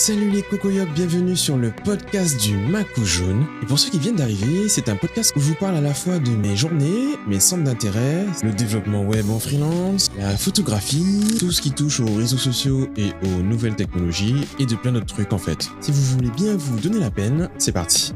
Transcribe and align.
Salut 0.00 0.30
les 0.30 0.40
cocoyocs, 0.40 0.88
bienvenue 0.94 1.36
sur 1.36 1.58
le 1.58 1.70
podcast 1.84 2.40
du 2.40 2.56
Macou 2.56 3.04
Jaune. 3.04 3.46
Et 3.62 3.66
pour 3.66 3.78
ceux 3.78 3.90
qui 3.90 3.98
viennent 3.98 4.16
d'arriver, 4.16 4.70
c'est 4.70 4.88
un 4.88 4.96
podcast 4.96 5.30
où 5.36 5.40
je 5.40 5.44
vous 5.44 5.54
parle 5.54 5.76
à 5.76 5.82
la 5.82 5.92
fois 5.92 6.18
de 6.18 6.30
mes 6.30 6.56
journées, 6.56 7.18
mes 7.26 7.38
centres 7.38 7.64
d'intérêt, 7.64 8.24
le 8.42 8.52
développement 8.52 9.02
web 9.02 9.28
en 9.28 9.38
freelance, 9.38 10.10
la 10.16 10.38
photographie, 10.38 11.36
tout 11.38 11.52
ce 11.52 11.60
qui 11.60 11.70
touche 11.70 12.00
aux 12.00 12.14
réseaux 12.14 12.38
sociaux 12.38 12.88
et 12.96 13.10
aux 13.26 13.42
nouvelles 13.42 13.76
technologies, 13.76 14.48
et 14.58 14.64
de 14.64 14.74
plein 14.74 14.92
d'autres 14.92 15.04
trucs 15.04 15.34
en 15.34 15.38
fait. 15.38 15.68
Si 15.82 15.92
vous 15.92 16.16
voulez 16.16 16.30
bien 16.30 16.56
vous 16.56 16.80
donner 16.80 16.98
la 16.98 17.10
peine, 17.10 17.50
c'est 17.58 17.72
parti. 17.72 18.14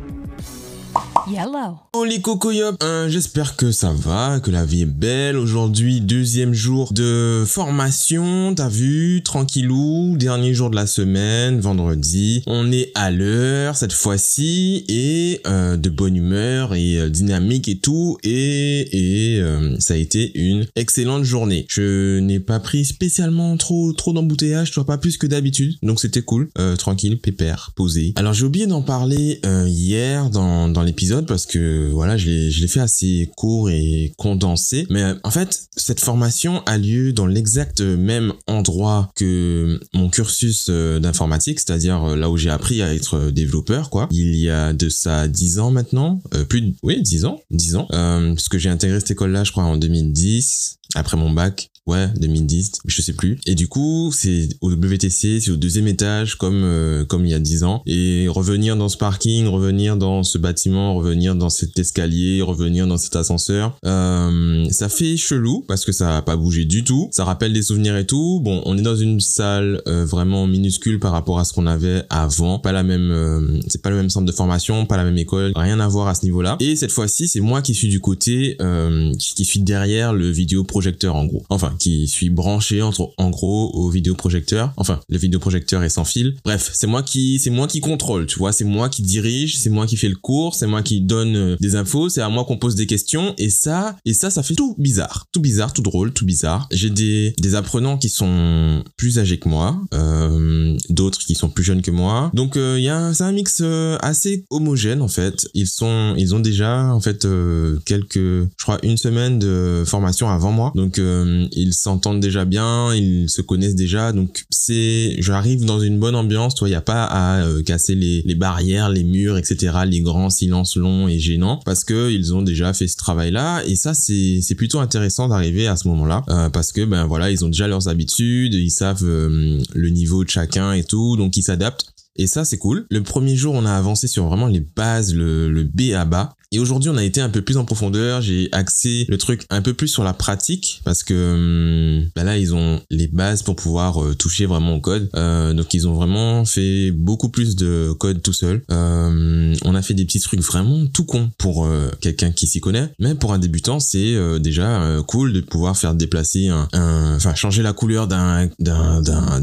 Yellow. 1.31 1.79
Oh 1.95 2.05
les 2.05 2.21
cocoyops, 2.21 2.77
hein, 2.81 3.07
j'espère 3.09 3.57
que 3.57 3.73
ça 3.73 3.93
va, 3.93 4.41
que 4.41 4.51
la 4.51 4.67
vie 4.67 4.83
est 4.83 4.87
belle. 4.87 5.37
Aujourd'hui, 5.37 6.01
deuxième 6.01 6.53
jour 6.53 6.93
de 6.93 7.45
formation, 7.47 8.53
t'as 8.55 8.69
vu, 8.69 9.23
tranquillou, 9.25 10.17
dernier 10.19 10.53
jour 10.53 10.71
de 10.71 10.77
la 10.77 10.87
semaine, 10.87 11.61
vendredi. 11.61 12.43
On 12.47 12.71
est 12.73 12.91
à 12.95 13.11
l'heure 13.11 13.77
cette 13.77 13.93
fois-ci 13.93 14.85
et 14.89 15.41
euh, 15.47 15.77
de 15.77 15.89
bonne 15.89 16.17
humeur 16.17 16.75
et 16.75 16.99
euh, 16.99 17.09
dynamique 17.09 17.69
et 17.69 17.79
tout. 17.79 18.19
Et, 18.23 19.37
et 19.37 19.41
euh, 19.41 19.79
ça 19.79 19.95
a 19.95 19.97
été 19.97 20.37
une 20.39 20.67
excellente 20.77 21.25
journée. 21.25 21.65
Je 21.69 22.19
n'ai 22.19 22.41
pas 22.41 22.61
pris 22.61 22.85
spécialement 22.85 23.57
trop 23.57 23.93
trop 23.93 24.13
d'embouteillage, 24.13 24.73
tu 24.73 24.75
vois, 24.75 24.87
pas 24.87 24.99
plus 24.99 25.17
que 25.17 25.27
d'habitude. 25.27 25.77
Donc 25.83 26.01
c'était 26.01 26.23
cool, 26.23 26.51
euh, 26.59 26.77
tranquille, 26.77 27.19
pépère, 27.19 27.71
posé. 27.77 28.13
Alors 28.17 28.35
j'ai 28.35 28.45
oublié 28.45 28.67
d'en 28.67 28.83
parler 28.83 29.41
hier 29.67 30.29
dans, 30.29 30.69
dans 30.69 30.83
l'épisode 30.83 31.14
parce 31.23 31.47
que 31.47 31.91
voilà, 31.91 32.17
je 32.17 32.29
l'ai, 32.29 32.69
fait 32.69 32.81
assez 32.81 33.31
court 33.37 33.71
et 33.71 34.13
condensé. 34.17 34.87
Mais 34.91 35.05
en 35.23 35.31
fait, 35.31 35.69
cette 35.77 36.01
formation 36.01 36.63
a 36.67 36.79
lieu 36.79 37.13
dans 37.13 37.27
l'exact 37.27 37.81
même 37.81 38.33
endroit 38.47 39.11
que 39.15 39.81
mon 39.93 40.09
cursus 40.09 40.67
euh, 40.71 40.99
d'informatique, 40.99 41.61
c'est-à-dire 41.61 42.03
euh, 42.05 42.17
là 42.17 42.31
où 42.31 42.37
j'ai 42.37 42.51
appris 42.51 42.83
à 42.83 42.95
être 42.95 43.31
développeur, 43.31 43.91
quoi. 43.91 44.09
Il 44.11 44.35
y 44.37 44.51
a 44.51 44.73
de 44.73 44.89
ça 44.89 45.29
10 45.29 45.59
ans 45.59 45.71
maintenant, 45.71 46.23
euh, 46.35 46.45
plus 46.45 46.63
de, 46.63 46.75
oui, 46.83 47.01
10 47.03 47.25
ans, 47.25 47.41
10 47.51 47.77
ans, 47.77 47.87
euh, 47.93 48.35
parce 48.35 48.49
que 48.49 48.59
j'ai 48.59 48.69
intégré 48.69 49.01
cette 49.01 49.11
école-là, 49.13 49.45
je 49.45 49.53
crois, 49.53 49.65
en 49.65 49.77
2010, 49.77 50.79
après 50.95 51.17
mon 51.17 51.31
bac. 51.31 51.71
Ouais, 51.87 52.09
2010, 52.17 52.73
je 52.87 53.03
sais 53.03 53.13
plus. 53.13 53.39
Et 53.47 53.55
du 53.55 53.69
coup, 53.69 54.11
c'est 54.11 54.49
au 54.63 54.71
WTC, 54.71 55.41
c'est 55.41 55.51
au 55.51 55.57
deuxième 55.57 55.87
étage, 55.87 56.37
comme 56.37 56.63
euh, 56.65 57.05
comme 57.05 57.27
il 57.27 57.33
y 57.33 57.35
a 57.35 57.39
10 57.39 57.65
ans. 57.65 57.83
Et 57.87 58.27
revenir 58.27 58.75
dans 58.77 58.89
ce 58.89 58.97
parking, 58.97 59.47
revenir 59.47 59.99
dans 59.99 60.23
ce 60.23 60.39
bâtiment, 60.39 60.95
revenir 60.95 61.35
dans 61.35 61.51
cet 61.51 61.79
escalier, 61.79 62.41
revenir 62.41 62.87
dans 62.87 62.97
cet 62.97 63.17
ascenseur, 63.17 63.77
euh, 63.85 64.67
ça 64.71 64.89
fait 64.89 65.19
chelou 65.19 65.63
parce 65.69 65.85
que 65.85 65.93
ça 65.93 66.17
a 66.17 66.23
pas 66.23 66.37
bougé 66.37 66.65
du 66.65 66.85
tout. 66.85 67.09
Ça 67.13 67.25
rappelle 67.25 67.53
des 67.53 67.63
souvenirs 67.63 67.99
et 67.99 68.07
tout. 68.07 68.41
Bon, 68.43 68.63
on 68.65 68.79
est 68.79 68.83
dans 68.83 68.97
une 68.97 69.21
salle 69.21 69.83
euh, 69.87 70.07
vraiment 70.07 70.47
minuscule 70.47 70.99
par 70.99 71.13
rapport 71.13 71.39
à 71.39 71.45
ce 71.45 71.53
qu'on 71.53 71.67
avait 71.67 72.03
avant. 72.09 72.59
Pas 72.59 72.73
la 72.73 72.83
même, 72.83 73.11
euh, 73.11 73.61
c'est 73.69 73.83
pas 73.83 73.91
le 73.91 73.97
même 73.97 74.09
centre 74.09 74.27
de 74.27 74.33
formation, 74.33 74.87
pas 74.87 74.97
la 74.97 75.05
même 75.05 75.19
école, 75.19 75.53
rien 75.55 75.81
à 75.81 75.89
voir 75.89 76.09
à 76.09 76.15
ce 76.15 76.25
niveau-là. 76.25 76.57
Et 76.61 76.77
cette 76.77 76.93
fois-ci, 76.93 77.29
c'est 77.29 77.41
moi 77.41 77.61
qui 77.61 77.75
suis 77.75 77.89
du 77.89 78.01
côté, 78.01 78.57
euh, 78.63 79.13
qui, 79.19 79.35
qui 79.35 79.45
suis 79.45 79.61
derrière 79.61 80.15
le 80.15 80.31
vidéoprojecteur 80.31 81.15
en 81.17 81.27
gros. 81.27 81.45
Enfin, 81.51 81.74
qui 81.79 82.09
suis 82.09 82.31
branché 82.31 82.83
entre, 82.83 83.13
en 83.17 83.31
gros 83.31 83.71
au 83.75 83.91
vidéoprojecteur. 83.91 84.73
Enfin, 84.77 85.01
le 85.09 85.19
vidéoprojecteur 85.19 85.83
est 85.83 85.89
sans 85.89 86.05
fil. 86.05 86.37
Bref, 86.45 86.71
c'est 86.75 86.87
moi 86.87 87.03
qui, 87.03 87.39
c'est 87.39 87.51
moi 87.51 87.67
qui 87.67 87.81
contrôle, 87.81 88.27
tu 88.27 88.39
vois. 88.39 88.53
C'est 88.53 88.65
moi 88.65 88.89
qui 88.89 89.03
dirige, 89.03 89.59
c'est 89.59 89.71
moi 89.71 89.87
qui 89.87 89.97
fais 89.97 90.09
le 90.09 90.17
cours, 90.17 90.55
c'est 90.55 90.67
moi 90.67 90.83
qui 90.83 91.01
donne 91.01 91.37
euh, 91.37 91.57
des 91.61 91.77
infos, 91.77 92.09
c'est 92.09 92.23
à 92.23 92.29
moi 92.29 92.45
qu'on 92.45 92.57
pose 92.59 92.75
des 92.75 92.87
questions. 92.87 93.35
Et 93.39 93.51
ça, 93.51 93.97
et 94.05 94.15
ça, 94.15 94.31
ça 94.31 94.43
fait 94.43 94.55
tout 94.55 94.75
bizarre, 94.79 95.27
tout 95.33 95.41
bizarre, 95.41 95.73
tout 95.73 95.83
drôle, 95.83 96.13
tout 96.13 96.25
bizarre. 96.25 96.69
J'ai 96.71 96.91
des, 96.91 97.35
des 97.39 97.55
apprenants 97.55 97.99
qui 97.99 98.09
sont 98.09 98.83
plus 98.97 99.19
âgés 99.19 99.39
que 99.39 99.49
moi, 99.49 99.81
euh, 99.95 100.77
d'autres 100.89 101.19
qui 101.19 101.35
sont 101.35 101.49
plus 101.49 101.65
jeunes 101.65 101.83
que 101.83 101.91
moi. 101.91 102.31
Donc 102.35 102.57
il 102.57 102.83
y 102.83 102.89
a, 102.89 103.13
c'est 103.15 103.25
un 103.25 103.33
mix 103.33 103.61
euh, 103.61 103.97
assez 104.01 104.45
homogène 104.51 105.03
en 105.03 105.09
fait. 105.09 105.49
Ils 105.55 105.67
sont, 105.67 106.15
ils 106.17 106.35
ont 106.35 106.41
déjà 106.41 106.93
en 106.93 107.01
fait 107.01 107.25
euh, 107.25 107.79
quelques, 107.85 108.15
je 108.17 108.63
crois 108.63 108.79
une 108.83 108.97
semaine 108.97 109.39
de 109.39 109.85
formation 109.87 110.29
avant 110.29 110.53
moi. 110.53 110.73
Donc 110.75 110.99
euh, 110.99 111.47
ils 111.65 111.75
s'entendent 111.75 112.21
déjà 112.21 112.45
bien, 112.45 112.95
ils 112.95 113.29
se 113.31 113.41
connaissent 113.41 113.75
déjà. 113.75 114.13
Donc 114.13 114.45
c'est, 114.51 115.17
j'arrive 115.19 115.65
dans 115.65 115.81
une 115.81 115.99
bonne 115.99 116.15
ambiance. 116.15 116.55
Toi, 116.55 116.69
il 116.69 116.73
y 116.73 116.77
a 116.77 116.83
pas 116.83 117.05
à 117.05 117.43
euh, 117.45 117.63
casser 117.63 117.95
les, 117.95 118.35
barrières, 118.35 118.91
les 118.91 119.05
murs, 119.05 119.39
etc. 119.39 119.79
Les 119.87 120.01
grands 120.01 120.31
silences 120.31 120.77
longs 120.77 121.09
et 121.09 121.19
gênants 121.19 121.61
parce 121.65 121.85
que 121.85 122.11
ils 122.11 122.35
ont 122.35 122.43
déjà 122.43 122.73
fait 122.75 122.87
ce 122.87 122.97
travail-là. 122.97 123.63
Et 123.67 123.77
ça, 123.77 123.95
c'est 123.95 124.41
c'est 124.43 124.55
plutôt 124.55 124.81
intéressant 124.81 125.29
d'arriver 125.29 125.67
à 125.67 125.77
ce 125.77 125.89
moment-là 125.89 126.23
euh, 126.29 126.51
parce 126.51 126.73
que 126.73 126.85
ben 126.85 127.07
voilà, 127.07 127.31
ils 127.31 127.45
ont 127.45 127.49
déjà 127.49 127.67
leurs 127.67 127.89
habitudes, 127.89 128.55
ils 128.55 128.71
savent 128.71 129.05
euh, 129.05 129.61
le 129.75 129.89
niveau 129.89 130.25
de 130.25 130.31
chacun 130.31 130.73
et 130.73 130.85
tout, 130.85 131.17
donc 131.17 131.37
ils 131.37 131.43
s'adaptent. 131.43 131.87
Et 132.17 132.29
ça, 132.29 132.45
c'est 132.45 132.59
cool. 132.59 132.87
Le 132.91 133.03
premier 133.03 133.35
jour, 133.35 133.55
on 133.55 133.65
a 133.65 133.73
avancé 133.73 134.07
sur 134.07 134.27
vraiment 134.27 134.47
les 134.47 134.61
bases, 134.61 135.13
le, 135.13 135.51
le 135.51 135.65
B 135.65 135.95
à 135.97 136.05
bas. 136.05 136.37
Et 136.55 136.61
aujourd'hui, 136.61 136.89
on 136.89 136.97
a 136.97 137.03
été 137.03 137.21
un 137.21 137.31
peu 137.31 137.43
plus 137.43 137.57
en 137.57 137.65
profondeur. 137.65 138.23
J'ai 138.23 138.49
axé 138.53 139.07
le 139.09 139.19
truc 139.19 139.45
un 139.51 139.61
peu 139.61 139.75
plus 139.75 139.89
sur 139.89 140.05
la 140.05 140.13
pratique 140.13 140.81
parce 140.85 141.03
que 141.03 142.05
bah 142.15 142.23
là, 142.23 142.39
ils 142.39 142.55
ont 142.55 142.81
les 142.91 143.09
bases 143.09 143.43
pour 143.43 143.57
pouvoir 143.57 144.01
euh, 144.01 144.15
toucher 144.15 144.47
vraiment 144.47 144.77
au 144.77 144.81
code. 144.81 145.11
Euh, 145.17 145.53
donc, 145.53 145.75
ils 145.75 145.89
ont 145.89 145.95
vraiment 145.95 146.45
fait 146.45 146.93
beaucoup 146.93 147.29
plus 147.29 147.57
de 147.57 147.93
code 147.99 148.23
tout 148.23 148.33
seul. 148.33 148.63
Euh, 148.71 149.53
on 149.65 149.75
a 149.75 149.83
fait 149.83 149.95
des 149.95 150.05
petits 150.05 150.21
trucs 150.21 150.43
vraiment 150.43 150.87
tout 150.87 151.05
con 151.05 151.29
pour 151.39 151.69
quelqu'un 152.01 152.31
qui 152.31 152.47
s'y 152.47 152.61
connaît. 152.61 152.89
Mais 153.01 153.17
pour 153.17 153.33
un 153.33 153.41
débutant, 153.41 153.81
c'est 153.81 154.17
déjà 154.39 154.81
cool 155.09 155.33
de 155.33 155.41
pouvoir 155.41 155.77
faire 155.77 155.95
déplacer 155.95 156.49
un, 156.49 156.69
enfin 157.17 157.35
changer 157.35 157.63
la 157.63 157.73
couleur 157.73 158.07
d'un 158.07 158.49
d'un 158.61 159.03
d'un 159.03 159.41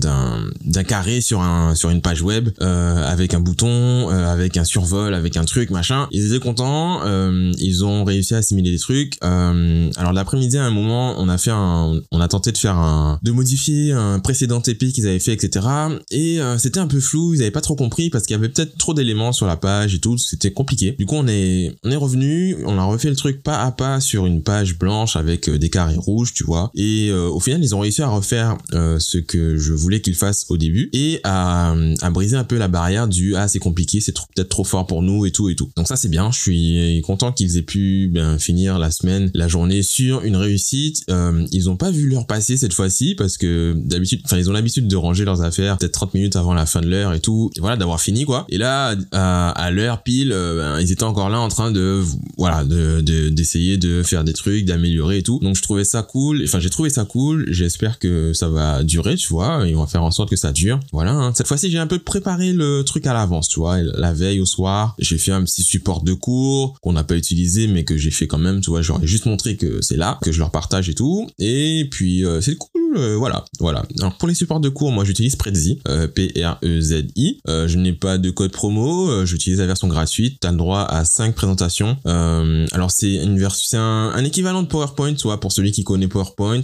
d'un 0.64 0.84
carré 0.84 1.20
sur 1.20 1.42
un 1.42 1.76
sur 1.76 1.90
une 1.90 2.02
page 2.02 2.22
web 2.22 2.50
avec 2.60 3.34
un 3.34 3.42
bouton, 3.42 4.08
avec 4.10 4.56
un 4.56 4.64
survol, 4.64 5.14
avec 5.14 5.36
un 5.36 5.44
truc 5.44 5.72
machin. 5.72 6.08
Ils 6.12 6.28
étaient 6.28 6.40
contents. 6.40 7.01
Euh, 7.06 7.52
ils 7.58 7.84
ont 7.84 8.04
réussi 8.04 8.34
à 8.34 8.38
assimiler 8.38 8.72
des 8.72 8.80
trucs. 8.80 9.18
Euh, 9.24 9.90
alors 9.98 10.14
l'après-midi, 10.14 10.58
à 10.58 10.66
un 10.66 10.72
moment, 10.72 11.16
on 11.18 11.30
a 11.30 11.38
fait 11.38 11.52
un, 11.52 12.02
on 12.12 12.22
a 12.22 12.28
tenté 12.28 12.52
de 12.52 12.58
faire 12.58 12.78
un, 12.78 13.20
de 13.22 13.32
modifier 13.32 13.92
un 13.94 14.20
précédent 14.20 14.62
TP 14.62 14.92
qu'ils 14.92 15.08
avaient 15.08 15.20
fait, 15.20 15.34
etc. 15.34 15.66
Et 16.12 16.40
euh, 16.40 16.58
c'était 16.58 16.80
un 16.80 16.88
peu 16.88 17.00
flou. 17.00 17.34
Ils 17.34 17.42
avaient 17.42 17.52
pas 17.52 17.62
trop 17.62 17.76
compris 17.76 18.10
parce 18.10 18.26
qu'il 18.26 18.36
y 18.36 18.40
avait 18.40 18.50
peut-être 18.50 18.78
trop 18.78 18.94
d'éléments 18.94 19.32
sur 19.32 19.48
la 19.48 19.58
page 19.58 19.96
et 19.96 20.00
tout. 20.00 20.18
C'était 20.18 20.52
compliqué. 20.52 20.96
Du 20.98 21.06
coup, 21.06 21.16
on 21.16 21.28
est, 21.28 21.76
revenu. 21.84 22.58
On 22.66 22.78
a 22.78 22.84
refait 22.84 23.10
le 23.10 23.16
truc 23.16 23.44
pas 23.44 23.62
à 23.64 23.72
pas 23.72 24.00
sur 24.00 24.26
une 24.26 24.42
page 24.42 24.78
blanche 24.78 25.16
avec 25.16 25.50
des 25.50 25.70
carrés 25.70 25.98
rouges, 25.98 26.34
tu 26.34 26.44
vois. 26.44 26.72
Et 26.74 27.12
au 27.12 27.40
final, 27.40 27.64
ils 27.64 27.76
ont 27.76 27.80
réussi 27.80 28.02
à 28.02 28.08
refaire 28.08 28.58
ce 28.72 29.18
que 29.18 29.58
je 29.58 29.74
voulais 29.74 30.02
qu'ils 30.02 30.16
fassent 30.16 30.46
au 30.50 30.58
début 30.58 30.90
et 30.94 31.20
à, 31.24 31.76
briser 32.12 32.36
un 32.36 32.44
peu 32.44 32.58
la 32.58 32.68
barrière 32.68 33.08
du 33.08 33.36
ah 33.36 33.48
c'est 33.48 33.60
compliqué, 33.60 34.02
c'est 34.02 34.14
peut-être 34.14 34.50
trop 34.50 34.64
fort 34.64 34.86
pour 34.86 35.02
nous 35.02 35.26
et 35.26 35.32
tout 35.32 35.50
et 35.50 35.56
tout. 35.56 35.70
Donc 35.76 35.88
ça 35.88 35.96
c'est 35.96 36.10
bien. 36.10 36.32
Je 36.32 36.40
suis 36.40 36.91
content 37.00 37.32
qu'ils 37.32 37.56
aient 37.56 37.62
pu 37.62 38.10
ben, 38.14 38.38
finir 38.38 38.78
la 38.78 38.92
semaine, 38.92 39.32
la 39.34 39.48
journée 39.48 39.82
sur 39.84 40.24
une 40.24 40.36
réussite. 40.36 41.04
Euh, 41.10 41.46
ils 41.54 41.70
ont 41.70 41.78
pas 41.78 41.92
vu 41.92 42.10
l'heure 42.10 42.28
passer 42.28 42.58
cette 42.58 42.74
fois-ci 42.74 43.16
parce 43.16 43.38
que 43.38 43.74
d'habitude, 43.78 44.20
enfin 44.26 44.38
ils 44.38 44.50
ont 44.50 44.54
l'habitude 44.54 44.90
de 44.90 44.96
ranger 44.98 45.24
leurs 45.24 45.42
affaires 45.42 45.78
peut-être 45.78 45.94
30 45.94 46.14
minutes 46.16 46.36
avant 46.36 46.54
la 46.54 46.66
fin 46.66 46.82
de 46.82 46.88
l'heure 46.88 47.14
et 47.14 47.22
tout. 47.22 47.50
Et 47.56 47.62
voilà 47.62 47.78
d'avoir 47.78 48.02
fini 48.02 48.26
quoi. 48.26 48.46
Et 48.50 48.58
là 48.58 48.96
à, 49.14 49.52
à 49.52 49.72
l'heure 49.72 50.04
pile, 50.04 50.34
euh, 50.34 50.58
ben, 50.76 50.82
ils 50.82 50.92
étaient 50.92 51.04
encore 51.04 51.30
là 51.30 51.40
en 51.40 51.48
train 51.48 51.72
de 51.72 52.02
voilà 52.38 52.66
de 52.66 53.00
de- 53.02 53.30
d'essayer 53.30 53.78
de 53.78 54.04
faire 54.04 54.24
des 54.24 54.34
trucs, 54.34 54.66
d'améliorer 54.66 55.20
et 55.20 55.24
tout. 55.24 55.40
Donc 55.42 55.56
je 55.56 55.62
trouvais 55.62 55.86
ça 55.86 56.02
cool. 56.04 56.42
Enfin 56.44 56.60
j'ai 56.60 56.70
trouvé 56.70 56.90
ça 56.90 57.06
cool. 57.06 57.46
J'espère 57.50 58.00
que 58.00 58.34
ça 58.34 58.50
va 58.50 58.84
durer, 58.84 59.16
tu 59.16 59.30
vois. 59.30 59.64
On 59.74 59.80
va 59.82 59.88
faire 59.88 60.04
en 60.04 60.12
sorte 60.12 60.30
que 60.30 60.36
ça 60.36 60.52
dure. 60.52 60.80
Voilà. 60.92 61.12
hein. 61.14 61.32
Cette 61.36 61.48
fois-ci 61.48 61.70
j'ai 61.70 61.78
un 61.78 61.88
peu 61.88 62.00
préparé 62.00 62.52
le 62.54 62.82
truc 62.84 63.06
à 63.06 63.14
l'avance, 63.14 63.48
tu 63.48 63.60
vois. 63.60 63.78
La 63.82 64.12
veille 64.14 64.40
au 64.42 64.46
soir, 64.46 64.96
j'ai 65.00 65.18
fait 65.18 65.32
un 65.32 65.44
petit 65.44 65.62
support 65.64 66.04
de 66.04 66.14
cours 66.14 66.78
qu'on 66.82 66.94
n'a 66.94 67.04
pas 67.04 67.16
utilisé 67.16 67.68
mais 67.68 67.84
que 67.84 67.98
j'ai 67.98 68.12
fait 68.12 68.28
quand 68.28 68.38
même, 68.38 68.62
tu 68.62 68.70
vois. 68.70 68.82
J'aurais 68.82 69.08
juste 69.08 69.26
montré 69.26 69.56
que 69.56 69.82
c'est 69.82 69.98
là, 69.98 70.20
que 70.24 70.32
je 70.32 70.40
leur 70.40 70.52
partage 70.52 70.90
et 70.90 70.96
tout. 70.96 71.28
Et 71.40 71.88
puis 71.92 72.26
euh, 72.26 72.42
c'est 72.42 72.58
cool. 72.58 72.81
Euh, 72.96 73.16
voilà, 73.18 73.46
voilà. 73.60 73.84
Alors 74.00 74.18
pour 74.18 74.28
les 74.28 74.34
supports 74.34 74.60
de 74.60 74.70
cours, 74.70 74.92
moi 74.92 75.04
j'utilise 75.04 75.36
Prezi, 75.36 75.80
euh, 75.88 76.08
P-R-E-Z-I. 76.08 77.40
Euh, 77.48 77.68
je 77.68 77.78
n'ai 77.78 77.94
pas 77.94 78.18
de 78.18 78.30
code 78.30 78.52
promo. 78.52 79.10
euh, 79.10 79.26
j'utilise 79.26 79.60
la 79.60 79.68
version 79.68 79.88
gratuite. 79.88 80.38
T'as 80.42 80.52
le 80.52 80.58
droit 80.58 80.82
à 80.82 81.06
5 81.06 81.36
présentations. 81.36 81.98
Alors 82.06 82.92
c'est 82.92 83.16
une 83.16 83.38
version, 83.40 83.80
un, 83.80 84.12
un 84.14 84.24
équivalent 84.24 84.64
de 84.64 84.68
PowerPoint, 84.68 85.14
vois, 85.24 85.40
pour 85.40 85.52
celui 85.52 85.72
qui 85.72 85.84
connaît 85.84 86.08
PowerPoint. 86.08 86.62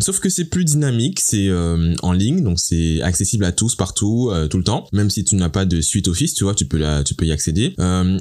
Sauf 0.00 0.20
que 0.20 0.28
c'est 0.28 0.46
plus 0.46 0.64
dynamique, 0.64 1.20
c'est 1.20 1.50
en 2.02 2.12
ligne, 2.12 2.42
donc 2.42 2.58
c'est 2.58 3.00
accessible 3.02 3.44
à 3.44 3.52
tous 3.52 3.74
partout, 3.74 4.32
tout 4.50 4.58
le 4.58 4.64
temps. 4.64 4.86
Même 4.92 5.10
si 5.10 5.24
tu 5.24 5.36
n'as 5.36 5.48
pas 5.48 5.64
de 5.64 5.80
suite 5.80 6.08
Office, 6.08 6.34
tu 6.34 6.44
vois, 6.44 6.54
tu 6.54 6.66
peux 6.66 6.78
la, 6.78 7.02
tu 7.04 7.14
peux 7.14 7.26
y 7.26 7.32
accéder. 7.32 7.74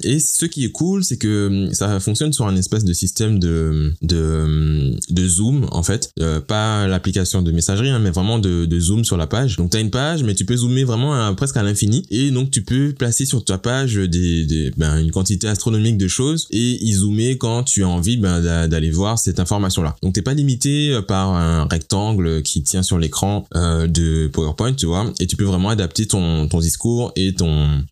Et 0.03 0.19
ce 0.19 0.45
qui 0.45 0.65
est 0.65 0.71
cool, 0.71 1.03
c'est 1.03 1.17
que 1.17 1.69
ça 1.73 1.99
fonctionne 1.99 2.33
sur 2.33 2.47
un 2.47 2.55
espèce 2.55 2.83
de 2.83 2.93
système 2.93 3.39
de 3.39 3.93
de, 4.01 4.95
de 5.09 5.27
Zoom 5.27 5.67
en 5.71 5.83
fait, 5.83 6.11
pas 6.47 6.87
l'application 6.87 7.41
de 7.45 7.51
messagerie, 7.51 7.89
hein, 7.89 7.99
mais 7.99 8.11
vraiment 8.11 8.39
de, 8.39 8.79
zoom 8.79 9.05
sur 9.05 9.15
la 9.15 9.27
page. 9.27 9.55
Donc 9.55 9.71
tu 9.71 9.77
as 9.77 9.79
une 9.79 9.89
page, 9.89 10.23
mais 10.23 10.35
tu 10.35 10.45
peux 10.45 10.57
zoomer 10.57 10.83
vraiment 10.83 11.33
presque 11.35 11.55
à 11.57 11.63
l'infini. 11.63 12.05
Et 12.11 12.31
donc 12.31 12.51
tu 12.51 12.63
peux 12.63 12.93
placer 12.93 13.25
sur 13.25 13.43
ta 13.45 13.57
page 13.57 13.95
des, 13.95 14.71
ben, 14.77 14.97
une 14.97 15.11
quantité 15.11 15.47
astronomique 15.47 15.97
de 15.97 16.07
choses 16.07 16.47
et 16.51 16.83
y 16.83 16.93
zoomer 16.93 17.37
quand 17.37 17.63
tu 17.63 17.83
as 17.83 17.87
envie 17.87 18.17
ben, 18.17 18.67
d'aller 18.67 18.91
voir 18.91 19.17
cette 19.17 19.39
information-là. 19.39 19.95
Donc 20.03 20.13
t'es 20.13 20.21
pas 20.21 20.33
limité 20.33 20.91
euh, 20.91 21.01
par 21.01 21.33
un 21.33 21.67
rectangle 21.67 22.41
qui 22.41 22.63
tient 22.63 22.83
sur 22.83 22.97
l'écran 22.97 23.47
euh, 23.55 23.87
de 23.87 24.27
PowerPoint, 24.27 24.73
tu 24.73 24.85
vois, 24.85 25.11
et 25.19 25.27
tu 25.27 25.35
peux 25.35 25.43
vraiment 25.43 25.69
adapter 25.69 26.05
ton, 26.05 26.47
discours 26.55 27.11
et 27.15 27.33
ton 27.33 27.83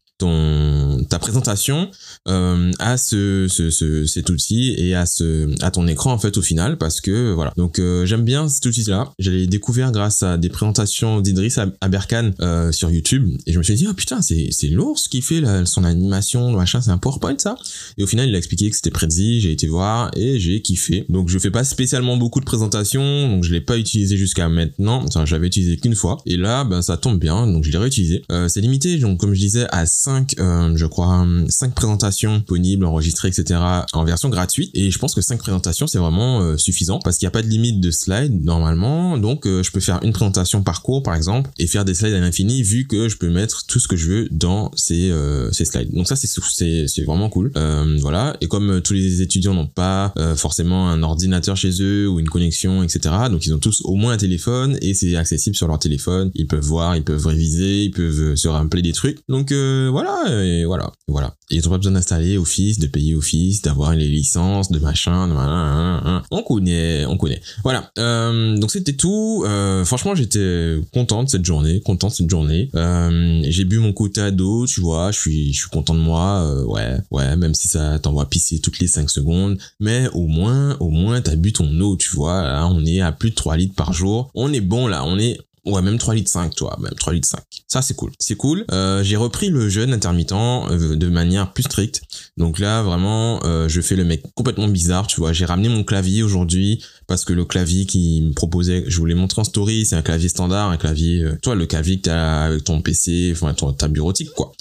ta 1.09 1.19
présentation 1.19 1.89
euh, 2.27 2.71
à 2.79 2.97
ce, 2.97 3.47
ce, 3.49 3.69
ce, 3.69 4.05
cet 4.05 4.29
outil 4.29 4.75
et 4.77 4.95
à 4.95 5.05
ce 5.05 5.53
à 5.63 5.71
ton 5.71 5.87
écran 5.87 6.13
en 6.13 6.17
fait 6.17 6.37
au 6.37 6.41
final 6.41 6.77
parce 6.77 7.01
que 7.01 7.33
voilà. 7.33 7.53
Donc 7.57 7.79
euh, 7.79 8.05
j'aime 8.05 8.23
bien 8.23 8.47
cet 8.49 8.65
outil 8.65 8.83
là 8.85 9.11
j'ai 9.19 9.47
découvert 9.47 9.91
grâce 9.91 10.23
à 10.23 10.37
des 10.37 10.49
présentations 10.49 11.21
d'Idriss 11.21 11.59
Aberkan 11.81 12.31
euh, 12.41 12.71
sur 12.71 12.89
YouTube. 12.91 13.29
Et 13.45 13.53
je 13.53 13.57
me 13.57 13.63
suis 13.63 13.75
dit 13.75 13.87
oh 13.89 13.93
putain 13.93 14.21
c'est 14.21 14.49
c'est 14.51 14.67
lourd 14.67 14.99
ce 14.99 15.09
qu'il 15.09 15.23
fait 15.23 15.41
là, 15.41 15.65
son 15.65 15.83
animation 15.83 16.51
machin 16.51 16.81
c'est 16.81 16.91
un 16.91 16.97
PowerPoint 16.97 17.37
ça. 17.37 17.55
Et 17.97 18.03
au 18.03 18.07
final 18.07 18.29
il 18.29 18.35
a 18.35 18.37
expliqué 18.37 18.69
que 18.69 18.75
c'était 18.75 18.91
Prezi 18.91 19.41
j'ai 19.41 19.51
été 19.51 19.67
voir 19.67 20.11
et 20.15 20.39
j'ai 20.39 20.61
kiffé. 20.61 21.05
Donc 21.09 21.29
je 21.29 21.39
fais 21.39 21.51
pas 21.51 21.63
spécialement 21.63 22.17
beaucoup 22.17 22.39
de 22.39 22.45
présentations 22.45 23.29
donc 23.29 23.43
je 23.43 23.51
l'ai 23.51 23.61
pas 23.61 23.77
utilisé 23.77 24.17
jusqu'à 24.17 24.49
maintenant. 24.49 25.03
Enfin 25.07 25.25
j'avais 25.25 25.47
utilisé 25.47 25.77
qu'une 25.77 25.95
fois. 25.95 26.17
Et 26.25 26.37
là 26.37 26.63
ben 26.63 26.81
ça 26.81 26.97
tombe 26.97 27.19
bien 27.19 27.47
donc 27.47 27.63
je 27.63 27.71
l'ai 27.71 27.77
réutilisé. 27.77 28.23
Euh, 28.31 28.47
c'est 28.47 28.61
limité 28.61 28.97
donc 28.97 29.19
comme 29.19 29.33
je 29.33 29.39
disais 29.39 29.65
à 29.71 29.85
5, 29.85 30.35
euh, 30.39 30.73
je 30.75 30.85
crois, 30.93 31.25
5 31.49 31.73
présentations 31.73 32.37
disponibles, 32.37 32.85
enregistrées, 32.85 33.29
etc. 33.29 33.59
en 33.93 34.03
version 34.05 34.29
gratuite. 34.29 34.71
Et 34.73 34.91
je 34.91 34.99
pense 34.99 35.15
que 35.15 35.21
5 35.21 35.39
présentations, 35.39 35.87
c'est 35.87 35.97
vraiment 35.97 36.41
euh, 36.41 36.57
suffisant 36.57 36.99
parce 36.99 37.17
qu'il 37.17 37.25
n'y 37.25 37.29
a 37.29 37.31
pas 37.31 37.41
de 37.41 37.47
limite 37.47 37.81
de 37.81 37.91
slides 37.91 38.43
normalement. 38.43 39.17
Donc, 39.17 39.45
euh, 39.45 39.63
je 39.63 39.71
peux 39.71 39.79
faire 39.79 39.99
une 40.03 40.13
présentation 40.13 40.63
par 40.63 40.81
cours, 40.81 41.03
par 41.03 41.15
exemple, 41.15 41.49
et 41.57 41.67
faire 41.67 41.83
des 41.83 41.95
slides 41.95 42.13
à 42.13 42.19
l'infini 42.19 42.61
vu 42.61 42.87
que 42.87 43.09
je 43.09 43.17
peux 43.17 43.29
mettre 43.29 43.65
tout 43.65 43.79
ce 43.79 43.87
que 43.87 43.95
je 43.95 44.07
veux 44.07 44.27
dans 44.31 44.71
ces, 44.75 45.11
ces 45.51 45.65
slides. 45.65 45.91
Donc 45.93 46.07
ça, 46.07 46.15
c'est, 46.15 47.03
vraiment 47.05 47.29
cool. 47.29 47.51
voilà. 47.99 48.37
Et 48.41 48.47
comme 48.47 48.81
tous 48.81 48.93
les 48.93 49.21
étudiants 49.21 49.53
n'ont 49.53 49.67
pas 49.67 50.13
forcément 50.35 50.89
un 50.89 51.01
ordinateur 51.03 51.57
chez 51.57 51.81
eux 51.81 52.07
ou 52.07 52.19
une 52.19 52.29
connexion, 52.29 52.83
etc. 52.83 53.15
Donc, 53.31 53.45
ils 53.45 53.53
ont 53.53 53.59
tous 53.59 53.81
au 53.83 53.95
moins 53.95 54.13
un 54.13 54.17
téléphone 54.17 54.77
et 54.81 54.93
c'est 54.93 55.15
accessible 55.15 55.55
sur 55.55 55.67
leur 55.67 55.79
téléphone. 55.79 56.31
Ils 56.35 56.47
peuvent 56.47 56.63
voir, 56.63 56.95
ils 56.95 57.03
peuvent 57.03 57.25
réviser, 57.25 57.85
ils 57.85 57.91
peuvent 57.91 58.35
se 58.35 58.47
rappeler 58.47 58.81
des 58.81 58.93
trucs. 58.93 59.19
Donc, 59.27 59.51
voilà, 59.51 60.43
et 60.43 60.65
voilà, 60.65 60.82
voilà. 61.07 61.35
ils 61.49 61.61
n'ont 61.63 61.69
pas 61.69 61.77
besoin 61.77 61.93
d'installer 61.93 62.37
Office, 62.37 62.79
de 62.79 62.87
payer 62.87 63.15
Office, 63.15 63.61
d'avoir 63.61 63.93
les 63.93 64.07
licences, 64.07 64.71
de 64.71 64.79
machin, 64.79 65.27
de 65.27 65.33
machin, 65.33 66.23
on 66.31 66.43
connaît, 66.43 67.05
on 67.05 67.17
connaît. 67.17 67.41
Voilà. 67.63 67.91
Euh, 67.99 68.57
donc 68.57 68.71
c'était 68.71 68.93
tout. 68.93 69.43
Euh, 69.45 69.85
franchement, 69.85 70.15
j'étais 70.15 70.77
content 70.93 71.23
de 71.23 71.29
cette 71.29 71.45
journée, 71.45 71.81
content 71.81 72.09
cette 72.09 72.29
journée. 72.29 72.69
Euh, 72.75 73.41
j'ai 73.47 73.65
bu 73.65 73.79
mon 73.79 73.93
côté 73.93 74.31
d'eau, 74.31 74.65
tu 74.65 74.81
vois, 74.81 75.11
je 75.11 75.19
suis, 75.19 75.53
je 75.53 75.59
suis 75.59 75.69
content 75.69 75.93
de 75.93 75.99
moi. 75.99 76.63
ouais, 76.65 76.97
ouais, 77.11 77.35
même 77.35 77.53
si 77.53 77.67
ça 77.67 77.99
t'envoie 77.99 78.29
pisser 78.29 78.59
toutes 78.59 78.79
les 78.79 78.87
5 78.87 79.09
secondes, 79.09 79.57
mais 79.79 80.07
au 80.13 80.27
moins, 80.27 80.77
au 80.79 80.89
moins, 80.89 81.21
t'as 81.21 81.35
bu 81.35 81.53
ton 81.53 81.79
eau, 81.79 81.97
tu 81.97 82.15
vois. 82.15 82.43
Là, 82.43 82.67
on 82.67 82.85
est 82.85 83.01
à 83.01 83.11
plus 83.11 83.31
de 83.31 83.35
3 83.35 83.57
litres 83.57 83.75
par 83.75 83.93
jour. 83.93 84.31
On 84.35 84.51
est 84.53 84.61
bon 84.61 84.87
là, 84.87 85.03
on 85.05 85.17
est 85.17 85.37
Ouais, 85.65 85.81
même 85.81 85.97
3 85.97 86.15
litres 86.15 86.29
5, 86.29 86.53
toi, 86.55 86.77
même 86.81 86.93
3 86.93 87.13
litres 87.13 87.27
5. 87.29 87.39
Ça, 87.67 87.81
c'est 87.81 87.93
cool. 87.93 88.11
C'est 88.19 88.35
cool. 88.35 88.65
Euh, 88.71 89.01
j'ai 89.01 89.15
repris 89.15 89.49
le 89.49 89.69
jeûne 89.69 89.93
intermittent 89.93 90.33
euh, 90.33 90.95
de 90.95 91.07
manière 91.07 91.53
plus 91.53 91.63
stricte. 91.63 92.01
Donc 92.35 92.59
là, 92.59 92.83
vraiment, 92.83 93.39
euh, 93.45 93.69
je 93.69 93.79
fais 93.79 93.95
le 93.95 94.03
mec 94.03 94.23
complètement 94.35 94.67
bizarre, 94.67 95.07
tu 95.07 95.21
vois. 95.21 95.31
J'ai 95.31 95.45
ramené 95.45 95.69
mon 95.69 95.85
clavier 95.85 96.21
aujourd'hui 96.21 96.83
parce 97.07 97.23
que 97.23 97.31
le 97.31 97.45
clavier 97.45 97.85
qui 97.85 98.21
me 98.21 98.33
proposait, 98.33 98.83
je 98.87 98.97
voulais 98.97 99.15
montrer 99.15 99.39
en 99.39 99.45
story, 99.45 99.85
c'est 99.85 99.95
un 99.95 100.01
clavier 100.01 100.27
standard, 100.27 100.69
un 100.69 100.77
clavier, 100.77 101.25
toi, 101.41 101.55
le 101.55 101.65
clavier 101.65 101.97
que 101.97 102.03
t'as 102.03 102.43
avec 102.43 102.65
ton 102.65 102.81
PC, 102.81 103.31
enfin, 103.33 103.53
ton, 103.53 103.71
ta 103.71 103.87
bureautique, 103.87 104.31
quoi 104.31 104.51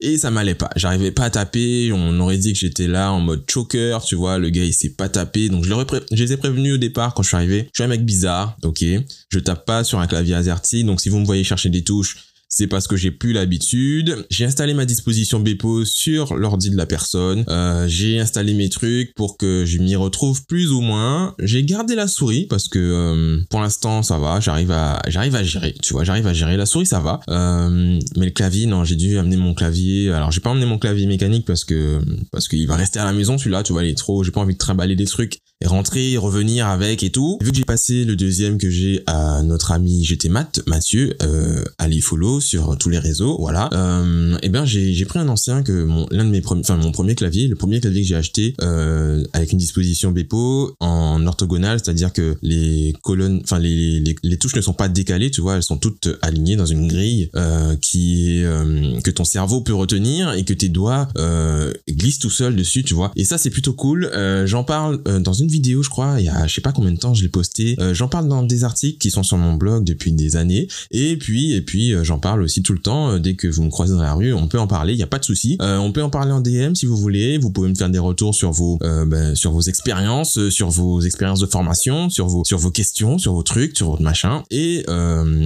et 0.00 0.18
ça 0.18 0.30
m'allait 0.30 0.54
pas. 0.54 0.70
J'arrivais 0.76 1.10
pas 1.10 1.24
à 1.24 1.30
taper. 1.30 1.90
On 1.92 2.18
aurait 2.20 2.36
dit 2.36 2.52
que 2.52 2.58
j'étais 2.58 2.86
là 2.86 3.12
en 3.12 3.20
mode 3.20 3.44
choker, 3.50 4.04
tu 4.04 4.14
vois. 4.14 4.38
Le 4.38 4.50
gars, 4.50 4.64
il 4.64 4.74
s'est 4.74 4.94
pas 4.94 5.08
tapé. 5.08 5.48
Donc, 5.48 5.64
je, 5.64 5.72
je 6.12 6.22
les 6.22 6.32
ai 6.32 6.36
prévenus 6.36 6.74
au 6.74 6.78
départ 6.78 7.14
quand 7.14 7.22
je 7.22 7.28
suis 7.28 7.36
arrivé. 7.36 7.68
Je 7.72 7.78
suis 7.78 7.84
un 7.84 7.88
mec 7.88 8.04
bizarre, 8.04 8.56
ok. 8.62 8.84
Je 9.30 9.38
tape 9.38 9.64
pas 9.64 9.84
sur 9.84 9.98
un 9.98 10.06
clavier 10.06 10.34
AZERTY. 10.34 10.84
Donc, 10.84 11.00
si 11.00 11.08
vous 11.08 11.18
me 11.18 11.24
voyez 11.24 11.44
chercher 11.44 11.70
des 11.70 11.82
touches, 11.82 12.16
c'est 12.48 12.66
parce 12.66 12.86
que 12.86 12.96
j'ai 12.96 13.10
plus 13.10 13.32
l'habitude. 13.32 14.26
J'ai 14.30 14.44
installé 14.44 14.74
ma 14.74 14.84
disposition 14.84 15.40
Bepo 15.40 15.84
sur 15.84 16.36
l'ordi 16.36 16.70
de 16.70 16.76
la 16.76 16.86
personne. 16.86 17.44
Euh, 17.48 17.86
j'ai 17.88 18.18
installé 18.18 18.54
mes 18.54 18.68
trucs 18.68 19.14
pour 19.14 19.36
que 19.36 19.64
je 19.66 19.78
m'y 19.78 19.96
retrouve 19.96 20.46
plus 20.46 20.70
ou 20.72 20.80
moins. 20.80 21.34
J'ai 21.40 21.64
gardé 21.64 21.94
la 21.94 22.08
souris 22.08 22.46
parce 22.46 22.68
que 22.68 22.78
euh, 22.78 23.40
pour 23.50 23.60
l'instant 23.60 24.02
ça 24.02 24.18
va. 24.18 24.40
J'arrive 24.40 24.70
à 24.70 25.02
j'arrive 25.08 25.34
à 25.34 25.42
gérer. 25.42 25.74
Tu 25.82 25.92
vois, 25.92 26.04
j'arrive 26.04 26.26
à 26.26 26.32
gérer. 26.32 26.56
La 26.56 26.66
souris 26.66 26.86
ça 26.86 27.00
va. 27.00 27.20
Euh, 27.28 27.98
mais 28.16 28.26
le 28.26 28.32
clavier, 28.32 28.66
non, 28.66 28.84
j'ai 28.84 28.96
dû 28.96 29.18
amener 29.18 29.36
mon 29.36 29.54
clavier. 29.54 30.10
Alors 30.12 30.30
j'ai 30.30 30.40
pas 30.40 30.50
emmené 30.50 30.66
mon 30.66 30.78
clavier 30.78 31.06
mécanique 31.06 31.46
parce 31.46 31.64
que 31.64 32.00
parce 32.30 32.48
qu'il 32.48 32.66
va 32.66 32.76
rester 32.76 32.98
à 32.98 33.04
la 33.04 33.12
maison 33.12 33.38
celui-là. 33.38 33.62
Tu 33.64 33.72
vois, 33.72 33.84
il 33.84 33.90
est 33.90 33.98
trop. 33.98 34.22
J'ai 34.22 34.30
pas 34.30 34.40
envie 34.40 34.54
de 34.54 34.58
trimballer 34.58 34.94
des 34.94 35.06
trucs 35.06 35.38
rentrer, 35.66 36.16
revenir 36.16 36.66
avec 36.66 37.02
et 37.02 37.10
tout. 37.10 37.38
Vu 37.42 37.50
que 37.50 37.56
j'ai 37.56 37.64
passé 37.64 38.04
le 38.04 38.16
deuxième 38.16 38.58
que 38.58 38.70
j'ai 38.70 39.02
à 39.06 39.42
notre 39.42 39.72
ami 39.72 40.04
GT 40.04 40.28
Matt, 40.28 40.60
Mathieu, 40.66 41.16
euh, 41.22 41.64
allez 41.78 42.00
follow 42.00 42.40
sur 42.40 42.76
tous 42.78 42.88
les 42.88 42.98
réseaux, 42.98 43.36
voilà. 43.38 43.70
Euh, 43.72 44.34
et 44.36 44.40
eh 44.44 44.48
bien 44.48 44.64
j'ai 44.64 45.04
pris 45.04 45.18
un 45.18 45.28
ancien 45.28 45.62
que 45.62 45.84
mon 45.84 46.06
l'un 46.10 46.24
de 46.24 46.30
mes 46.30 46.40
premiers, 46.40 46.62
enfin 46.62 46.76
mon 46.76 46.92
premier 46.92 47.14
clavier, 47.14 47.48
le 47.48 47.56
premier 47.56 47.80
clavier 47.80 48.02
que 48.02 48.08
j'ai 48.08 48.16
acheté 48.16 48.54
euh, 48.62 49.24
avec 49.32 49.52
une 49.52 49.58
disposition 49.58 50.12
Bepo 50.12 50.74
en 50.80 51.26
orthogonale, 51.26 51.80
c'est-à-dire 51.82 52.12
que 52.12 52.36
les 52.42 52.94
colonnes, 53.02 53.40
enfin 53.42 53.58
les, 53.58 54.00
les, 54.00 54.16
les, 54.22 54.36
touches 54.36 54.54
ne 54.54 54.60
sont 54.60 54.72
pas 54.72 54.88
décalées, 54.88 55.30
tu 55.30 55.40
vois, 55.40 55.56
elles 55.56 55.62
sont 55.62 55.78
toutes 55.78 56.08
alignées 56.22 56.56
dans 56.56 56.66
une 56.66 56.88
grille 56.88 57.30
euh, 57.34 57.76
qui 57.80 58.42
euh, 58.44 59.00
que 59.00 59.10
ton 59.10 59.24
cerveau 59.24 59.60
peut 59.60 59.74
retenir 59.74 60.32
et 60.32 60.44
que 60.44 60.54
tes 60.54 60.68
doigts 60.68 61.08
euh, 61.18 61.72
glissent 61.88 62.18
tout 62.18 62.30
seul 62.30 62.56
dessus, 62.56 62.82
tu 62.82 62.94
vois. 62.94 63.12
Et 63.16 63.24
ça 63.24 63.38
c'est 63.38 63.50
plutôt 63.50 63.72
cool. 63.72 64.10
Euh, 64.12 64.46
j'en 64.46 64.64
parle 64.64 65.02
dans 65.02 65.32
une 65.32 65.48
vidéo, 65.48 65.55
je 65.64 65.88
crois, 65.88 66.16
il 66.18 66.26
y 66.26 66.28
a 66.28 66.46
je 66.46 66.54
sais 66.54 66.60
pas 66.60 66.72
combien 66.72 66.92
de 66.92 66.98
temps 66.98 67.14
je 67.14 67.22
l'ai 67.22 67.28
posté. 67.28 67.76
Euh, 67.80 67.94
j'en 67.94 68.08
parle 68.08 68.28
dans 68.28 68.42
des 68.42 68.64
articles 68.64 68.98
qui 68.98 69.10
sont 69.10 69.22
sur 69.22 69.36
mon 69.36 69.54
blog 69.54 69.84
depuis 69.84 70.12
des 70.12 70.36
années. 70.36 70.68
Et 70.90 71.16
puis 71.16 71.54
et 71.54 71.60
puis 71.60 71.92
euh, 71.92 72.04
j'en 72.04 72.18
parle 72.18 72.42
aussi 72.42 72.62
tout 72.62 72.72
le 72.72 72.78
temps. 72.78 73.10
Euh, 73.10 73.18
dès 73.18 73.34
que 73.34 73.48
vous 73.48 73.62
me 73.62 73.70
croisez 73.70 73.94
dans 73.94 74.02
la 74.02 74.14
rue, 74.14 74.32
on 74.32 74.48
peut 74.48 74.58
en 74.58 74.66
parler, 74.66 74.92
il 74.92 74.98
y 74.98 75.02
a 75.02 75.06
pas 75.06 75.18
de 75.18 75.24
souci. 75.24 75.56
on 75.60 75.92
peut 75.92 76.02
en 76.02 76.10
parler 76.10 76.32
en 76.32 76.40
DM 76.40 76.74
si 76.74 76.86
vous 76.86 76.96
voulez. 76.96 77.38
Vous 77.38 77.50
pouvez 77.50 77.68
me 77.68 77.74
faire 77.74 77.90
des 77.90 77.98
retours 77.98 78.34
sur 78.34 78.52
vos 78.52 78.78
ben, 78.80 79.34
sur 79.34 79.52
vos 79.52 79.60
expériences, 79.60 80.48
sur 80.48 80.70
vos 80.70 81.00
expériences 81.00 81.40
de 81.40 81.46
formation, 81.46 82.10
sur 82.10 82.26
vos 82.26 82.44
sur 82.44 82.58
vos 82.58 82.70
questions, 82.70 83.18
sur 83.18 83.32
vos 83.34 83.42
trucs, 83.42 83.76
sur 83.76 83.90
votre 83.90 84.02
machin 84.02 84.42
et 84.50 84.84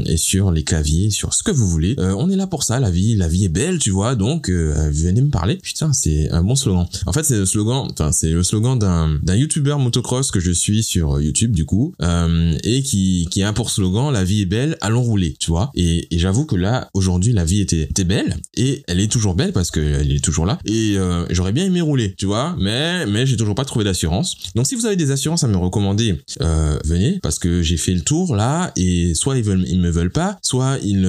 et 0.07 0.17
sur 0.17 0.51
les 0.51 0.65
claviers, 0.65 1.11
sur 1.11 1.35
ce 1.35 1.43
que 1.43 1.51
vous 1.51 1.69
voulez. 1.69 1.97
on 1.99 2.31
est 2.31 2.37
là 2.37 2.47
pour 2.47 2.63
ça. 2.63 2.81
La 2.81 2.91
vie 2.91 3.15
la 3.15 3.29
vie 3.29 3.45
est 3.45 3.49
belle, 3.49 3.79
tu 3.79 3.91
vois. 3.91 4.15
Donc 4.15 4.51
venez 4.51 5.21
me 5.21 5.31
parler. 5.31 5.57
Putain, 5.57 5.93
c'est 5.93 6.31
un 6.31 6.43
bon 6.43 6.55
slogan. 6.55 6.87
En 7.07 7.13
fait, 7.13 7.25
c'est 7.25 7.39
le 7.39 7.47
slogan. 7.47 7.89
Enfin, 7.93 8.13
c'est 8.13 8.31
le 8.31 8.43
slogan 8.43 8.79
d'un 8.79 9.19
d'un 9.23 9.37
youtubeur 9.37 9.79
motocross 9.91 10.31
que 10.31 10.39
je 10.39 10.53
suis 10.53 10.85
sur 10.85 11.21
YouTube 11.21 11.51
du 11.51 11.65
coup 11.65 11.95
euh, 12.01 12.57
et 12.63 12.83
qui 12.85 13.27
qui 13.29 13.43
a 13.43 13.53
pour 13.53 13.71
slogan 13.71 14.13
la 14.13 14.23
vie 14.23 14.43
est 14.43 14.47
belle, 14.47 14.77
allons 14.81 15.03
rouler, 15.03 15.35
tu 15.41 15.51
vois. 15.51 15.73
Et, 15.75 16.07
j'avoue 16.13 16.45
que 16.45 16.55
là 16.55 16.91
aujourd'hui 16.95 17.33
la 17.33 17.45
vie 17.45 17.61
était, 17.61 17.83
était 17.83 18.05
belle 18.05 18.37
et 18.55 18.83
elle 18.87 19.01
est 19.01 19.11
toujours 19.11 19.35
belle 19.35 19.53
parce 19.53 19.71
qu'elle 19.71 20.13
est 20.13 20.23
toujours 20.23 20.45
là 20.45 20.59
et 20.67 20.97
euh, 20.97 21.25
j'aurais 21.31 21.53
bien 21.53 21.65
aimé 21.65 21.81
rouler, 21.81 22.15
tu 22.17 22.27
vois, 22.27 22.55
mais 22.61 23.07
mais 23.07 23.27
j'ai 23.27 23.37
toujours 23.37 23.55
pas 23.55 23.65
trouvé 23.65 23.85
d'assurance. 23.85 24.37
Donc 24.55 24.67
si 24.67 24.77
vous 24.77 24.87
avez 24.87 24.97
des 24.97 25.11
assurances 25.11 25.43
à 25.43 25.49
me 25.49 25.57
recommander, 25.57 26.23
euh, 26.41 26.79
venez 26.85 27.19
parce 27.23 27.39
que 27.39 27.63
j'ai 27.63 27.79
fait 27.79 27.95
le 27.95 28.03
tour 28.03 28.37
là 28.37 28.73
et 28.77 29.15
soit 29.15 29.39
ils 29.39 29.43
veulent 29.43 29.65
ils 29.67 29.81
me 29.81 29.91
veulent 29.91 30.13
pas, 30.13 30.39
soit 30.43 30.79
ils 30.83 31.01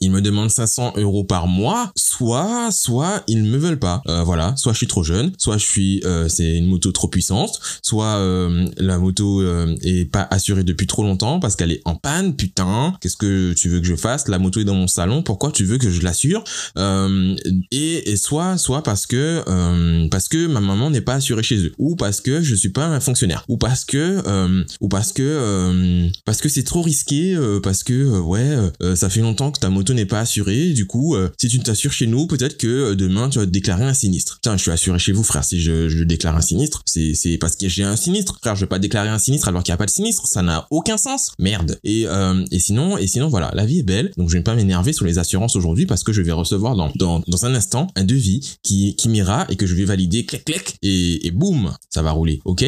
ils 0.00 0.10
me 0.10 0.20
demandent 0.20 0.50
500 0.50 0.94
euros 0.96 1.24
par 1.24 1.46
mois, 1.46 1.92
soit 1.94 2.72
soit 2.72 3.22
ils 3.28 3.44
me 3.44 3.58
veulent 3.58 3.78
pas. 3.78 4.02
Voilà, 4.24 4.56
soit 4.56 4.72
je 4.72 4.78
suis 4.78 4.86
trop 4.86 5.04
jeune, 5.04 5.32
soit 5.38 5.58
je 5.58 5.64
suis 5.64 6.02
c'est 6.28 6.56
une 6.56 6.66
moto 6.66 6.90
trop 6.90 7.08
puissante, 7.08 7.60
soit 7.82 8.18
euh, 8.24 8.68
la 8.78 8.98
moto 8.98 9.40
euh, 9.40 9.74
est 9.82 10.10
pas 10.10 10.26
assurée 10.30 10.64
depuis 10.64 10.86
trop 10.86 11.02
longtemps 11.02 11.40
parce 11.40 11.56
qu'elle 11.56 11.72
est 11.72 11.82
en 11.84 11.94
panne, 11.94 12.34
putain, 12.34 12.94
qu'est-ce 13.00 13.16
que 13.16 13.52
tu 13.52 13.68
veux 13.68 13.80
que 13.80 13.86
je 13.86 13.96
fasse? 13.96 14.28
La 14.28 14.38
moto 14.38 14.60
est 14.60 14.64
dans 14.64 14.74
mon 14.74 14.86
salon, 14.86 15.22
pourquoi 15.22 15.50
tu 15.50 15.64
veux 15.64 15.78
que 15.78 15.90
je 15.90 16.02
l'assure? 16.02 16.42
Euh, 16.78 17.36
et, 17.70 18.16
soit 18.16 18.56
soit 18.58 18.82
parce 18.82 19.06
que 19.06 19.42
parce 20.08 20.28
que 20.28 20.46
ma 20.46 20.60
maman 20.60 20.88
n'est 20.88 21.00
pas 21.00 21.14
assurée 21.14 21.42
chez 21.42 21.58
eux. 21.58 21.72
Ou 21.78 21.96
parce 21.96 22.20
que 22.20 22.42
je 22.42 22.54
suis 22.54 22.70
pas 22.70 22.86
un 22.86 23.00
fonctionnaire. 23.00 23.44
Ou 23.48 23.56
parce 23.56 23.84
que 23.84 24.22
ou 24.80 24.88
parce 24.88 25.12
que 25.12 26.08
parce 26.24 26.40
que 26.40 26.48
c'est 26.48 26.62
trop 26.62 26.80
risqué 26.80 27.36
parce 27.62 27.82
que 27.82 28.20
ouais 28.20 28.56
ça 28.94 29.10
fait 29.10 29.20
longtemps 29.20 29.50
que 29.50 29.58
ta 29.58 29.68
moto 29.68 29.92
n'est 29.92 30.06
pas 30.06 30.20
assurée. 30.20 30.72
Du 30.72 30.86
coup 30.86 31.16
si 31.38 31.48
tu 31.48 31.58
t'assures 31.58 31.92
chez 31.92 32.06
nous 32.06 32.26
peut-être 32.26 32.56
que 32.56 32.94
demain 32.94 33.28
tu 33.28 33.40
vas 33.40 33.46
te 33.46 33.50
déclarer 33.50 33.84
un 33.84 33.94
sinistre. 33.94 34.38
Tiens, 34.42 34.56
je 34.56 34.62
suis 34.62 34.70
assuré 34.70 34.98
chez 34.98 35.12
vous 35.12 35.24
frère 35.24 35.44
si 35.44 35.60
je, 35.60 35.88
je 35.88 36.04
déclare 36.04 36.36
un 36.36 36.40
sinistre, 36.40 36.82
c'est 36.86 37.14
c'est 37.14 37.36
parce 37.38 37.56
que 37.56 37.68
j'ai 37.68 37.82
un 37.82 37.96
sinistre. 37.96 38.13
Frère, 38.22 38.54
je 38.54 38.60
vais 38.60 38.66
pas 38.66 38.78
déclarer 38.78 39.08
un 39.08 39.18
sinistre 39.18 39.48
alors 39.48 39.62
qu'il 39.62 39.72
n'y 39.72 39.74
a 39.74 39.78
pas 39.78 39.86
de 39.86 39.90
sinistre. 39.90 40.26
Ça 40.26 40.42
n'a 40.42 40.66
aucun 40.70 40.96
sens. 40.96 41.32
Merde. 41.38 41.78
Et, 41.84 42.06
euh, 42.06 42.44
et 42.50 42.58
sinon, 42.58 42.96
et 42.98 43.06
sinon, 43.06 43.28
voilà, 43.28 43.50
la 43.54 43.66
vie 43.66 43.80
est 43.80 43.84
belle. 43.84 44.12
Donc, 44.16 44.28
je 44.28 44.36
vais 44.36 44.42
pas 44.42 44.54
m'énerver 44.54 44.92
sur 44.92 45.04
les 45.04 45.18
assurances 45.18 45.56
aujourd'hui 45.56 45.86
parce 45.86 46.04
que 46.04 46.12
je 46.12 46.22
vais 46.22 46.32
recevoir 46.32 46.74
dans, 46.74 47.44
un 47.44 47.54
instant 47.54 47.88
un 47.96 48.04
devis 48.04 48.56
qui, 48.62 48.96
qui 48.96 49.08
m'ira 49.08 49.46
et 49.48 49.56
que 49.56 49.66
je 49.66 49.74
vais 49.74 49.84
valider, 49.84 50.24
clac, 50.24 50.44
clac, 50.44 50.76
et, 50.82 51.26
et 51.26 51.30
boum, 51.30 51.74
ça 51.90 52.02
va 52.02 52.12
rouler. 52.12 52.40
OK? 52.44 52.64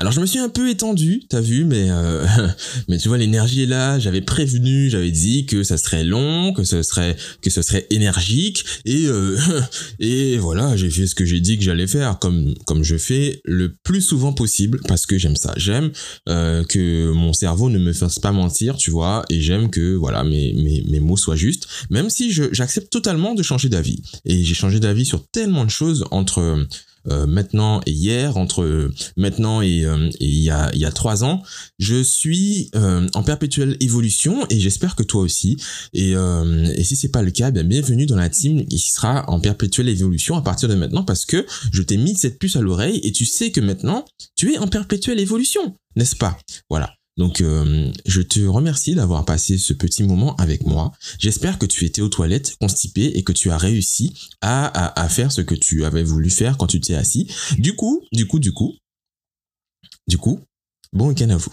Alors 0.00 0.12
je 0.12 0.20
me 0.20 0.26
suis 0.26 0.38
un 0.38 0.48
peu 0.48 0.70
étendu, 0.70 1.24
t'as 1.28 1.40
vu, 1.40 1.64
mais 1.64 1.90
euh, 1.90 2.24
mais 2.88 2.98
tu 2.98 3.08
vois 3.08 3.18
l'énergie 3.18 3.64
est 3.64 3.66
là. 3.66 3.98
J'avais 3.98 4.20
prévenu, 4.20 4.88
j'avais 4.88 5.10
dit 5.10 5.44
que 5.44 5.64
ça 5.64 5.76
serait 5.76 6.04
long, 6.04 6.52
que 6.52 6.62
ce 6.62 6.84
serait 6.84 7.16
que 7.42 7.50
ce 7.50 7.62
serait 7.62 7.88
énergique 7.90 8.64
et 8.84 9.06
euh, 9.08 9.36
et 9.98 10.38
voilà, 10.38 10.76
j'ai 10.76 10.88
fait 10.88 11.08
ce 11.08 11.16
que 11.16 11.24
j'ai 11.24 11.40
dit 11.40 11.58
que 11.58 11.64
j'allais 11.64 11.88
faire, 11.88 12.20
comme 12.20 12.54
comme 12.64 12.84
je 12.84 12.96
fais 12.96 13.40
le 13.44 13.74
plus 13.74 14.00
souvent 14.00 14.32
possible 14.32 14.78
parce 14.86 15.04
que 15.04 15.18
j'aime 15.18 15.34
ça. 15.34 15.52
J'aime 15.56 15.90
euh, 16.28 16.62
que 16.62 17.10
mon 17.10 17.32
cerveau 17.32 17.68
ne 17.68 17.78
me 17.80 17.92
fasse 17.92 18.20
pas 18.20 18.30
mentir, 18.30 18.76
tu 18.76 18.92
vois, 18.92 19.24
et 19.30 19.40
j'aime 19.40 19.68
que 19.68 19.96
voilà 19.96 20.22
mes 20.22 20.52
mes 20.52 20.84
mes 20.88 21.00
mots 21.00 21.16
soient 21.16 21.34
justes, 21.34 21.66
même 21.90 22.08
si 22.08 22.30
j'accepte 22.30 22.92
totalement 22.92 23.34
de 23.34 23.42
changer 23.42 23.68
d'avis. 23.68 24.00
Et 24.24 24.44
j'ai 24.44 24.54
changé 24.54 24.78
d'avis 24.78 25.06
sur 25.06 25.26
tellement 25.26 25.64
de 25.64 25.70
choses 25.70 26.04
entre 26.12 26.68
euh, 27.06 27.26
maintenant 27.26 27.80
et 27.86 27.92
hier, 27.92 28.36
entre 28.36 28.62
euh, 28.62 28.92
maintenant 29.16 29.62
et, 29.62 29.84
euh, 29.84 30.10
il, 30.20 30.38
y 30.38 30.50
a, 30.50 30.74
y 30.74 30.84
a 30.84 30.90
trois 30.90 31.24
ans, 31.24 31.42
je 31.78 32.02
suis 32.02 32.70
en 32.74 33.22
perpétuelle 33.22 33.76
évolution 33.80 34.46
et 34.50 34.58
j'espère 34.58 34.96
que 34.96 35.02
toi 35.02 35.22
aussi. 35.22 35.56
Et, 35.92 36.12
et 36.12 36.84
si 36.84 36.96
c'est 36.96 37.10
pas 37.10 37.22
le 37.22 37.30
cas, 37.30 37.50
bien 37.50 37.64
bienvenue 37.64 38.06
dans 38.06 38.16
la 38.16 38.28
team 38.28 38.66
qui 38.66 38.78
sera 38.78 39.28
en 39.28 39.40
perpétuelle 39.40 39.88
évolution 39.88 40.36
à 40.36 40.42
partir 40.42 40.68
de 40.68 40.74
maintenant 40.74 41.04
parce 41.04 41.26
que 41.26 41.46
je 41.72 41.82
t'ai 41.82 41.96
mis 41.96 42.16
cette 42.16 42.38
puce 42.38 42.56
à 42.56 42.60
l'oreille 42.60 43.00
et 43.02 43.12
tu 43.12 43.24
sais 43.24 43.50
que 43.50 43.60
maintenant 43.60 44.04
tu 44.36 44.52
es 44.52 44.58
en 44.58 44.68
perpétuelle 44.68 45.20
évolution, 45.20 45.74
n'est-ce 45.96 46.16
pas? 46.16 46.38
Voilà. 46.70 46.97
Donc 47.18 47.40
euh, 47.40 47.92
je 48.06 48.22
te 48.22 48.40
remercie 48.40 48.94
d'avoir 48.94 49.24
passé 49.24 49.58
ce 49.58 49.72
petit 49.74 50.04
moment 50.04 50.36
avec 50.36 50.64
moi. 50.64 50.92
J'espère 51.18 51.58
que 51.58 51.66
tu 51.66 51.84
étais 51.84 52.00
aux 52.00 52.08
toilettes 52.08 52.56
constipé 52.60 53.06
et 53.14 53.24
que 53.24 53.32
tu 53.32 53.50
as 53.50 53.58
réussi 53.58 54.14
à, 54.40 54.66
à, 54.66 55.02
à 55.02 55.08
faire 55.08 55.32
ce 55.32 55.42
que 55.42 55.56
tu 55.56 55.84
avais 55.84 56.04
voulu 56.04 56.30
faire 56.30 56.56
quand 56.56 56.68
tu 56.68 56.80
t'es 56.80 56.94
assis. 56.94 57.28
Du 57.58 57.74
coup, 57.74 58.02
du 58.12 58.26
coup, 58.26 58.38
du 58.38 58.52
coup, 58.52 58.76
du 60.06 60.16
coup, 60.16 60.40
bon 60.92 61.08
week-end 61.08 61.28
à 61.30 61.36
vous. 61.36 61.52